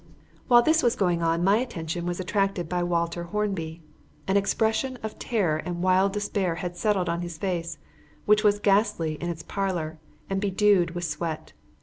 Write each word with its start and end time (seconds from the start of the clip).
While 0.47 0.63
this 0.63 0.81
was 0.81 0.95
going 0.95 1.21
on 1.21 1.43
my 1.43 1.57
attention 1.57 2.07
was 2.07 2.19
attracted 2.19 2.67
by 2.67 2.81
Walter 2.81 3.25
Hornby. 3.25 3.83
An 4.27 4.35
expression 4.35 4.97
of 5.03 5.19
terror 5.19 5.57
and 5.57 5.83
wild 5.83 6.11
despair 6.13 6.55
had 6.55 6.75
settled 6.75 7.07
on 7.07 7.21
his 7.21 7.37
face, 7.37 7.77
which 8.25 8.43
was 8.43 8.57
ghastly 8.57 9.13
in 9.21 9.29
its 9.29 9.43
pallor 9.43 9.99
and 10.27 10.41
bedewed 10.41 10.95
with 10.95 11.03
sweat. 11.03 11.53